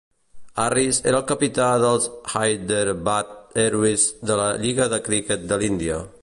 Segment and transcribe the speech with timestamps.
[0.61, 6.01] Harris era el capità dels Hyderabad Heroes de la lliga de cricket de l'Índia.